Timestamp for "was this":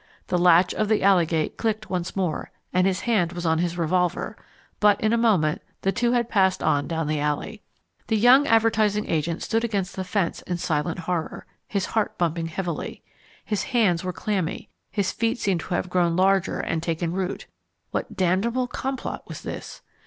19.27-19.83